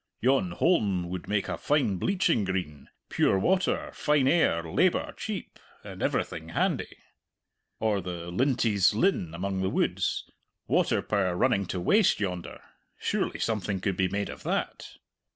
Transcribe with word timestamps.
"Yon 0.19 0.49
holm 0.53 1.07
would 1.09 1.27
make 1.27 1.47
a 1.47 1.59
fine 1.59 1.97
bleaching 1.97 2.43
green 2.43 2.89
pure 3.07 3.37
water, 3.37 3.91
fine 3.93 4.27
air, 4.27 4.63
labour 4.63 5.13
cheap, 5.15 5.59
and 5.83 6.01
everything 6.01 6.49
handy. 6.49 6.97
Or 7.79 8.01
the 8.01 8.31
Lintie's 8.31 8.95
Linn 8.95 9.35
among 9.35 9.61
the 9.61 9.69
woods 9.69 10.27
water 10.65 11.03
power 11.03 11.37
running 11.37 11.67
to 11.67 11.79
waste 11.79 12.19
yonder 12.19 12.61
surely 12.99 13.37
something 13.39 13.79
could 13.79 13.95
be 13.95 14.07
made 14.07 14.29
of 14.29 14.41
that." 14.41 14.87